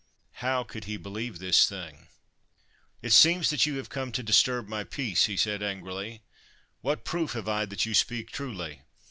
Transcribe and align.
How 0.41 0.63
could 0.63 0.85
he 0.85 0.97
believe 0.97 1.37
this 1.37 1.69
thing?' 1.69 2.07
It 3.03 3.11
seems 3.13 3.51
that 3.51 3.67
you 3.67 3.75
have 3.77 3.89
come 3.89 4.11
to 4.13 4.23
disturb 4.23 4.67
my 4.67 4.83
peace/ 4.83 5.25
he 5.27 5.37
said 5.37 5.61
angrily. 5.61 6.23
'What 6.81 7.05
proof 7.05 7.33
have 7.33 7.47
I 7.47 7.65
that 7.65 7.85
you 7.85 7.93
speak 7.93 8.31
truly? 8.31 8.81